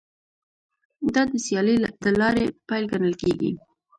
دا 1.13 1.21
د 1.31 1.33
سیالۍ 1.45 1.75
د 2.03 2.05
لارې 2.19 2.45
پیل 2.67 2.83
ګڼل 2.91 3.13
کیږي 3.21 3.51